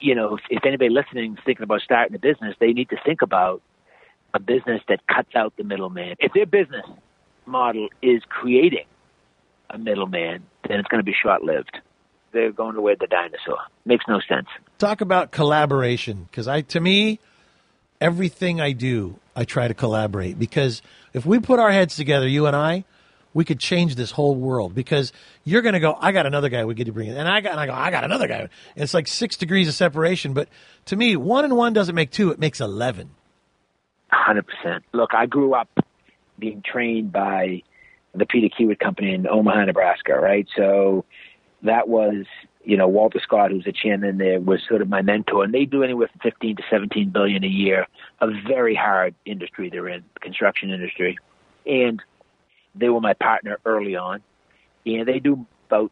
[0.00, 2.96] you know, if, if anybody listening is thinking about starting a business, they need to
[3.06, 3.62] think about
[4.34, 6.16] a business that cuts out the middleman.
[6.18, 6.86] If their business
[7.46, 8.86] model is creating
[9.68, 11.78] a middleman, then it's going to be short lived.
[12.32, 13.58] They're going to wear the dinosaur.
[13.84, 14.46] Makes no sense.
[14.78, 17.18] Talk about collaboration because I, to me,
[18.00, 22.46] everything I do, I try to collaborate because if we put our heads together, you
[22.46, 22.84] and I,
[23.32, 25.12] we could change this whole world because
[25.44, 27.16] you're going to go, I got another guy we get to bring in.
[27.16, 28.38] And I got, and I go, I got another guy.
[28.40, 30.32] And it's like six degrees of separation.
[30.32, 30.48] But
[30.86, 33.10] to me, one and one doesn't make two, it makes 11.
[34.12, 34.84] Hundred percent.
[34.92, 35.68] Look, I grew up
[36.36, 37.62] being trained by
[38.12, 40.14] the Peter Kiewit Company in Omaha, Nebraska.
[40.14, 41.04] Right, so
[41.62, 42.26] that was
[42.64, 45.64] you know Walter Scott, who's the chairman there, was sort of my mentor, and they
[45.64, 47.86] do anywhere from fifteen to seventeen billion a year.
[48.20, 51.18] A very hard industry they're in, construction industry,
[51.66, 52.02] and
[52.74, 54.22] they were my partner early on,
[54.86, 55.90] and they do about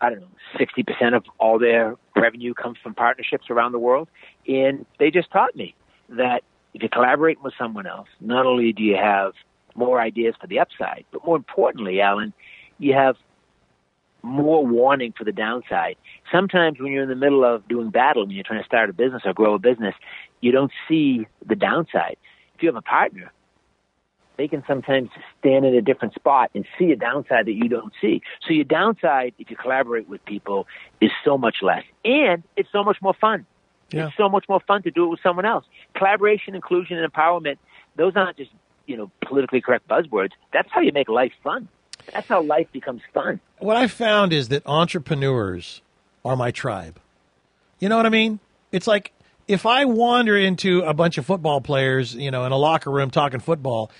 [0.00, 4.08] I don't know sixty percent of all their revenue comes from partnerships around the world,
[4.46, 5.74] and they just taught me
[6.10, 6.42] that
[6.74, 9.32] if you collaborate with someone else, not only do you have
[9.74, 12.32] more ideas for the upside, but more importantly, Alan,
[12.78, 13.16] you have
[14.22, 15.96] more warning for the downside.
[16.30, 18.92] Sometimes when you're in the middle of doing battle and you're trying to start a
[18.92, 19.94] business or grow a business,
[20.40, 22.16] you don't see the downside.
[22.54, 23.32] If you have a partner,
[24.36, 27.92] they can sometimes stand in a different spot and see a downside that you don't
[28.00, 28.22] see.
[28.46, 30.66] So your downside, if you collaborate with people,
[31.00, 31.82] is so much less.
[32.04, 33.46] And it's so much more fun.
[33.90, 34.08] Yeah.
[34.08, 35.64] It's so much more fun to do it with someone else.
[35.96, 37.56] Collaboration, inclusion, and empowerment,
[37.96, 38.50] those aren't just,
[38.86, 40.32] you know, politically correct buzzwords.
[40.52, 41.68] That's how you make life fun.
[42.12, 43.40] That's how life becomes fun.
[43.58, 45.82] What I found is that entrepreneurs
[46.24, 47.00] are my tribe.
[47.80, 48.40] You know what I mean?
[48.72, 49.12] It's like
[49.46, 53.10] if I wander into a bunch of football players, you know, in a locker room
[53.10, 53.90] talking football,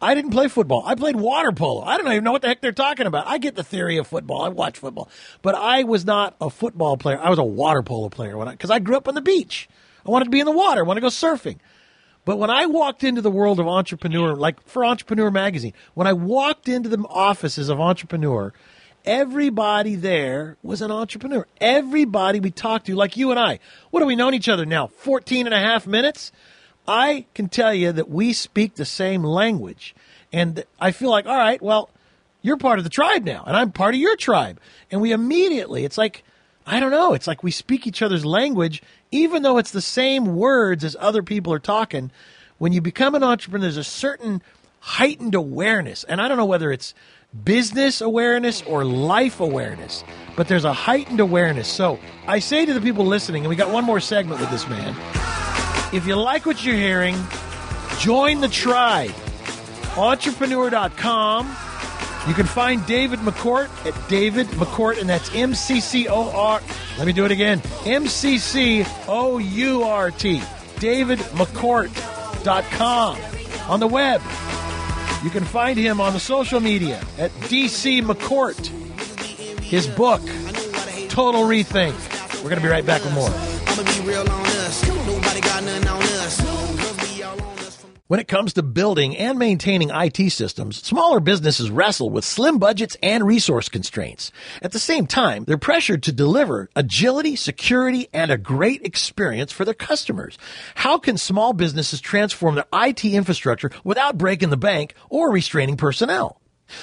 [0.00, 0.84] I didn't play football.
[0.86, 1.82] I played water polo.
[1.82, 3.26] I don't even know what the heck they're talking about.
[3.26, 4.42] I get the theory of football.
[4.42, 5.08] I watch football,
[5.42, 7.18] but I was not a football player.
[7.20, 9.68] I was a water polo player when I because I grew up on the beach.
[10.06, 10.82] I wanted to be in the water.
[10.82, 11.58] I wanted to go surfing.
[12.28, 16.12] But when I walked into the world of entrepreneur, like for Entrepreneur Magazine, when I
[16.12, 18.52] walked into the offices of Entrepreneur,
[19.06, 21.46] everybody there was an entrepreneur.
[21.58, 23.60] Everybody we talked to, like you and I.
[23.88, 24.88] What have we known each other now?
[24.88, 26.30] 14 and a half minutes?
[26.86, 29.94] I can tell you that we speak the same language.
[30.30, 31.88] And I feel like, all right, well,
[32.42, 34.60] you're part of the tribe now, and I'm part of your tribe.
[34.90, 36.24] And we immediately, it's like,
[36.66, 40.36] I don't know, it's like we speak each other's language, even though it's the same
[40.36, 42.10] words as other people are talking.
[42.58, 44.42] When you become an entrepreneur, there's a certain
[44.80, 46.04] heightened awareness.
[46.04, 46.94] And I don't know whether it's
[47.44, 50.02] business awareness or life awareness,
[50.36, 51.68] but there's a heightened awareness.
[51.68, 54.68] So I say to the people listening, and we got one more segment with this
[54.68, 54.94] man.
[55.92, 57.16] If you like what you're hearing,
[57.98, 59.14] join the tribe.
[59.96, 61.67] Entrepreneur.com.
[62.28, 66.60] You can find David McCourt at David McCourt, and that's M C C O R.
[66.98, 70.40] Let me do it again M C C O U R T.
[70.76, 73.18] DavidMcCourt.com.
[73.70, 74.20] On the web,
[75.24, 78.66] you can find him on the social media at DC McCourt.
[79.62, 80.20] His book,
[81.08, 81.94] Total Rethink.
[82.42, 83.30] We're going to be right back with more.
[88.08, 92.96] When it comes to building and maintaining IT systems, smaller businesses wrestle with slim budgets
[93.02, 94.32] and resource constraints.
[94.62, 99.66] At the same time, they're pressured to deliver agility, security, and a great experience for
[99.66, 100.38] their customers.
[100.74, 106.37] How can small businesses transform their IT infrastructure without breaking the bank or restraining personnel?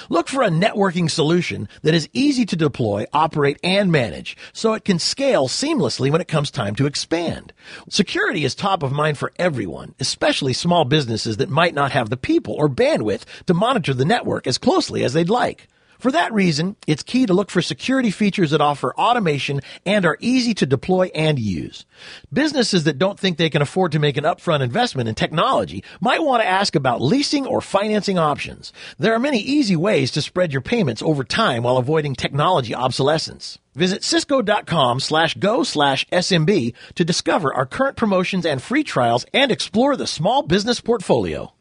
[0.08, 4.84] Look for a networking solution that is easy to deploy, operate, and manage so it
[4.84, 7.52] can scale seamlessly when it comes time to expand.
[7.88, 12.16] Security is top of mind for everyone, especially small businesses that might not have the
[12.16, 15.68] people or bandwidth to monitor the network as closely as they'd like.
[15.98, 20.18] For that reason, it's key to look for security features that offer automation and are
[20.20, 21.86] easy to deploy and use.
[22.32, 26.22] Businesses that don't think they can afford to make an upfront investment in technology might
[26.22, 28.72] want to ask about leasing or financing options.
[28.98, 33.58] There are many easy ways to spread your payments over time while avoiding technology obsolescence.
[33.74, 39.52] Visit cisco.com slash go slash SMB to discover our current promotions and free trials and
[39.52, 41.52] explore the small business portfolio.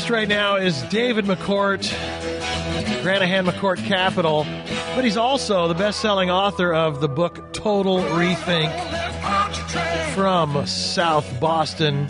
[0.00, 1.82] Guest right now is David McCourt,
[3.02, 4.44] Granahan McCourt Capital,
[4.94, 8.72] but he's also the best selling author of the book Total Rethink
[10.14, 12.08] from South Boston.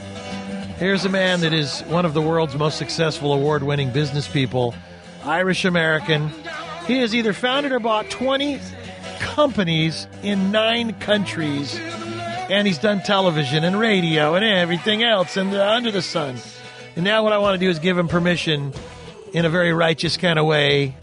[0.78, 4.72] Here's a man that is one of the world's most successful award winning business people,
[5.24, 6.30] Irish American.
[6.86, 8.60] He has either founded or bought 20
[9.18, 15.90] companies in nine countries, and he's done television and radio and everything else and under
[15.90, 16.36] the sun.
[16.96, 18.72] And now, what I want to do is give him permission
[19.32, 20.96] in a very righteous kind of way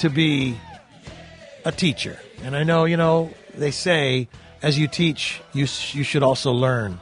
[0.00, 0.58] to be
[1.64, 2.18] a teacher.
[2.42, 4.28] And I know, you know, they say
[4.62, 7.00] as you teach, you, you should also learn.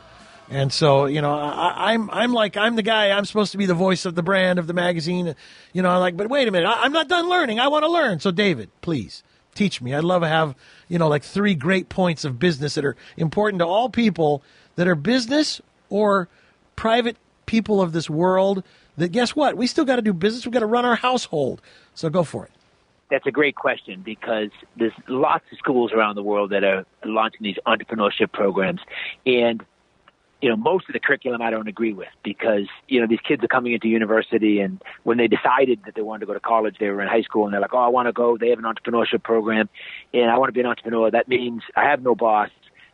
[0.51, 3.11] And so, you know, I, I'm I'm like I'm the guy.
[3.11, 5.35] I'm supposed to be the voice of the brand of the magazine.
[5.75, 7.61] You know, I'm like, but wait a minute, I, I'm not done learning.
[7.61, 8.21] I want to learn.
[8.21, 9.23] So, David, please
[9.55, 9.95] teach me.
[9.95, 10.55] I'd love to have
[10.89, 14.43] you know like three great points of business that are important to all people
[14.77, 15.61] that are business
[15.91, 16.29] or
[16.77, 17.19] private
[17.49, 18.63] people of this world.
[18.97, 19.57] That guess what?
[19.57, 20.47] We still got to do business.
[20.47, 21.61] We got to run our household.
[21.95, 22.53] So go for it.
[23.11, 27.41] That's a great question because there's lots of schools around the world that are launching
[27.43, 28.81] these entrepreneurship programs.
[29.25, 29.65] And,
[30.43, 33.43] you know, most of the curriculum I don't agree with because, you know, these kids
[33.43, 36.77] are coming into university and when they decided that they wanted to go to college,
[36.79, 38.37] they were in high school and they're like, oh, I want to go.
[38.37, 39.71] They have an entrepreneurship program
[40.13, 41.11] and I want to be an entrepreneur.
[41.11, 42.51] That means I have no boss.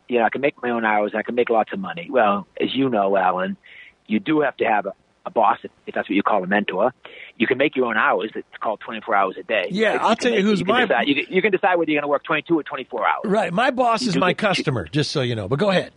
[0.07, 1.11] You know, I can make my own hours.
[1.13, 2.07] I can make lots of money.
[2.09, 3.57] Well, as you know, Alan,
[4.07, 4.93] you do have to have a,
[5.25, 6.93] a boss, if, if that's what you call a mentor.
[7.37, 8.31] You can make your own hours.
[8.35, 9.67] It's called 24 hours a day.
[9.71, 11.91] Yeah, You I'll tell you who's you my- decide- you, can, you can decide whether
[11.91, 13.21] you're going to work 22 or 24 hours.
[13.25, 13.51] Right.
[13.51, 15.47] My boss is my get- customer, just so you know.
[15.47, 15.91] But go ahead.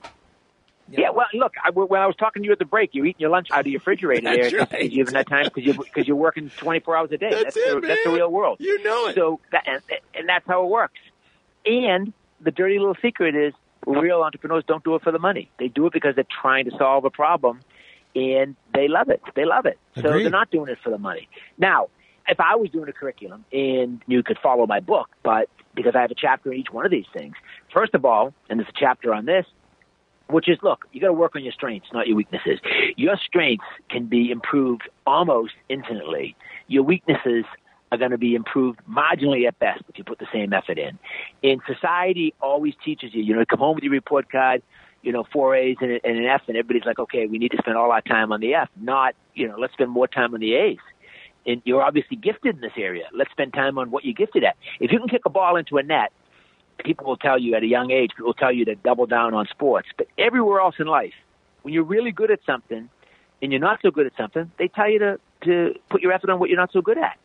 [0.91, 3.21] Yeah, well, look, I, when I was talking to you at the break, you're eating
[3.21, 4.67] your lunch out of your refrigerator That's there.
[4.73, 4.91] right.
[4.91, 7.29] You have that time because you're, cause you're working 24 hours a day.
[7.31, 8.57] That's it, the, that's the real world.
[8.59, 9.15] You know it.
[9.15, 9.83] So that, and,
[10.15, 10.99] and that's how it works.
[11.67, 13.53] And the dirty little secret is
[13.87, 15.51] real entrepreneurs don't do it for the money.
[15.59, 17.61] They do it because they're trying to solve a problem
[18.15, 19.23] and they love it.
[19.35, 19.79] They love it.
[19.95, 20.25] So Agreed.
[20.25, 21.29] they're not doing it for the money.
[21.59, 21.89] Now,
[22.29, 26.03] if I was doing a curriculum and you could follow my book, but because I
[26.03, 27.35] have a chapter in each one of these things,
[27.73, 29.47] first of all, and there's a chapter on this,
[30.29, 32.61] which is look, you got to work on your strengths, not your weaknesses.
[32.97, 36.37] Your strengths can be improved almost infinitely.
[36.67, 37.45] Your weaknesses
[37.91, 40.99] are going to be improved marginally at best if you put the same effort in.
[41.43, 44.63] And society always teaches you, you know, come home with your report card,
[45.03, 47.59] you know, four A's and, and an F, and everybody's like, okay, we need to
[47.59, 50.41] spend all our time on the F, not, you know, let's spend more time on
[50.41, 50.79] the A's.
[51.47, 53.05] And you're obviously gifted in this area.
[53.15, 54.57] Let's spend time on what you're gifted at.
[54.81, 56.13] If you can kick a ball into a net,
[56.85, 59.35] people will tell you at a young age, people will tell you to double down
[59.35, 59.89] on sports.
[59.97, 61.15] But everywhere else in life,
[61.63, 62.91] when you're really good at something
[63.41, 66.29] and you're not so good at something, they tell you to, to put your effort
[66.29, 67.17] on what you're not so good at,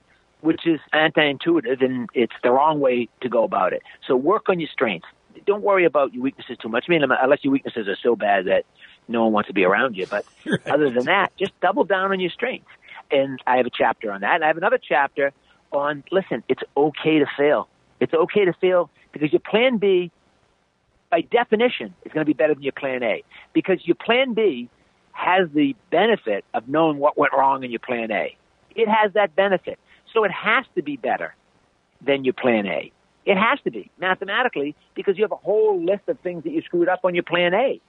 [0.42, 3.82] which is anti-intuitive and it's the wrong way to go about it.
[4.08, 5.08] So work on your strengths.
[5.46, 6.86] Don't worry about your weaknesses too much.
[6.88, 8.66] I mean, unless your weaknesses are so bad that
[9.08, 10.06] no one wants to be around you.
[10.08, 10.26] But
[10.66, 12.70] other than that, just double down on your strengths.
[13.12, 14.36] And I have a chapter on that.
[14.36, 15.34] And I have another chapter
[15.72, 17.68] on, listen, it's okay to fail.
[18.00, 20.12] It's okay to fail because your plan B,
[21.10, 23.24] by definition, is going to be better than your plan A.
[23.54, 24.70] Because your plan B
[25.12, 28.36] has the benefit of knowing what went wrong in your plan A.
[28.76, 29.80] It has that benefit.
[30.14, 31.36] So it has to be better
[32.02, 32.92] than your plan A.
[33.26, 36.62] It has to be mathematically because you have a whole list of things that you
[36.62, 37.80] screwed up on your plan A.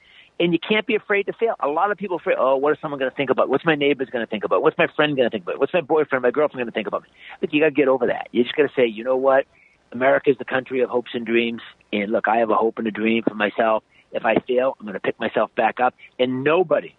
[0.40, 1.54] And you can't be afraid to fail.
[1.60, 3.48] A lot of people are afraid, oh, what is someone going to think about?
[3.48, 4.62] What's my neighbor's going to think about?
[4.62, 5.60] What's my friend going to think about?
[5.60, 7.08] What's my boyfriend, my girlfriend going to think about me?
[7.40, 8.28] Look, you got to get over that.
[8.32, 9.46] You just got to say, you know what?
[9.92, 11.62] America is the country of hopes and dreams.
[11.92, 13.84] And look, I have a hope and a dream for myself.
[14.10, 15.94] If I fail, I'm going to pick myself back up.
[16.18, 16.96] And nobody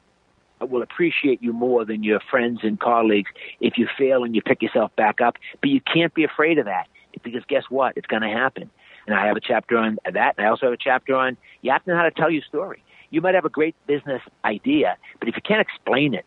[0.62, 3.30] will appreciate you more than your friends and colleagues
[3.60, 5.36] if you fail and you pick yourself back up.
[5.60, 6.88] But you can't be afraid of that
[7.24, 7.98] because guess what?
[7.98, 8.70] It's going to happen.
[9.08, 10.36] And I have a chapter on that.
[10.38, 12.44] And I also have a chapter on you have to know how to tell your
[12.44, 12.84] story.
[13.12, 16.26] You might have a great business idea, but if you can't explain it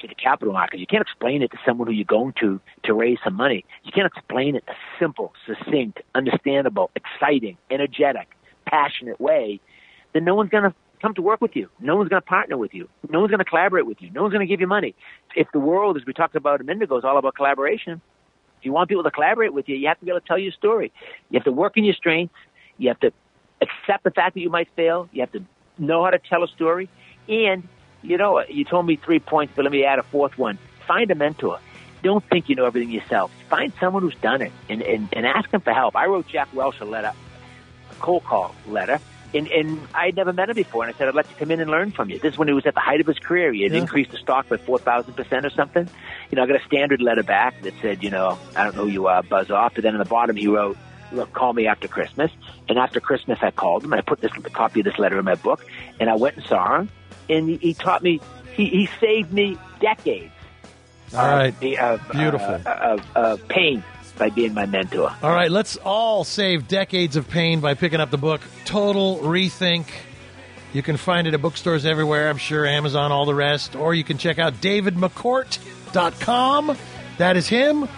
[0.00, 2.94] to the capital market, you can't explain it to someone who you're going to to
[2.94, 3.64] raise some money.
[3.84, 8.28] You can't explain it in a simple, succinct, understandable, exciting, energetic,
[8.66, 9.60] passionate way,
[10.12, 11.68] then no one's going to come to work with you.
[11.80, 12.88] No one's going to partner with you.
[13.08, 14.10] No one's going to collaborate with you.
[14.10, 14.94] No one's going to give you money.
[15.36, 18.00] If the world, as we talked about a minute ago, is all about collaboration,
[18.58, 20.38] if you want people to collaborate with you, you have to be able to tell
[20.38, 20.92] your story.
[21.30, 22.34] You have to work in your strengths.
[22.76, 23.12] You have to
[23.60, 25.08] accept the fact that you might fail.
[25.12, 25.44] You have to
[25.78, 26.88] know how to tell a story.
[27.28, 27.68] And,
[28.02, 30.58] you know, you told me three points, but let me add a fourth one.
[30.86, 31.60] Find a mentor.
[32.02, 33.32] Don't think you know everything yourself.
[33.48, 35.96] Find someone who's done it and, and, and ask them for help.
[35.96, 37.12] I wrote Jack Welch a letter,
[37.90, 39.00] a cold call letter,
[39.34, 40.84] and, and I'd never met him before.
[40.84, 42.18] And I said, I'd like to come in and learn from you.
[42.18, 43.52] This is when he was at the height of his career.
[43.52, 43.78] He had Yeah.
[43.78, 45.88] increased the stock by 4,000% or something.
[46.30, 48.84] You know, I got a standard letter back that said, you know, I don't know
[48.84, 49.72] who you are, buzz off.
[49.74, 50.76] But then on the bottom he wrote,
[51.12, 52.30] look, call me after Christmas.
[52.68, 55.18] And after Christmas I called him and I put this a copy of this letter
[55.18, 55.64] in my book
[56.00, 56.88] and I went and saw him
[57.28, 58.20] and he, he taught me,
[58.54, 60.32] he, he saved me decades
[61.14, 61.54] All right.
[61.78, 62.60] of, Beautiful.
[62.66, 63.82] uh, of, of pain
[64.18, 65.14] by being my mentor.
[65.22, 69.86] All right, let's all save decades of pain by picking up the book Total Rethink.
[70.72, 73.74] You can find it at bookstores everywhere, I'm sure, Amazon, all the rest.
[73.74, 76.76] Or you can check out davidmccourt.com.
[77.16, 77.88] That is him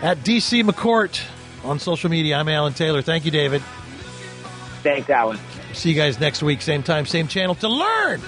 [0.00, 1.20] at DC McCourt
[1.64, 2.36] on social media.
[2.36, 3.02] I'm Alan Taylor.
[3.02, 3.62] Thank you, David.
[4.82, 5.38] Thanks, Alan.
[5.72, 8.20] See you guys next week, same time, same channel to learn.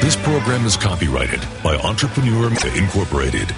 [0.00, 3.54] This program is copyrighted by Entrepreneur Incorporated.